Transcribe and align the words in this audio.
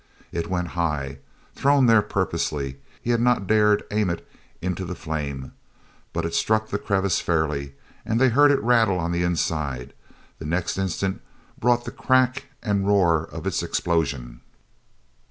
It 0.31 0.49
went 0.49 0.69
high—thrown 0.69 1.85
there 1.85 2.01
purposely; 2.01 2.77
he 3.03 3.11
had 3.11 3.21
not 3.21 3.45
dared 3.45 3.83
aim 3.91 4.09
it 4.09 4.27
into 4.59 4.83
the 4.83 4.95
flame. 4.95 5.51
But 6.11 6.25
it 6.25 6.33
struck 6.33 6.69
the 6.69 6.79
crevice 6.79 7.19
fairly, 7.19 7.75
and 8.03 8.19
they 8.19 8.29
heard 8.29 8.49
it 8.49 8.63
rattle 8.63 8.97
on 8.97 9.13
inside. 9.13 9.93
The 10.39 10.45
next 10.45 10.79
instant 10.79 11.21
brought 11.59 11.85
the 11.85 11.91
crack 11.91 12.45
and 12.63 12.87
roar 12.87 13.25
of 13.25 13.45
its 13.45 13.61
explosion. 13.61 14.41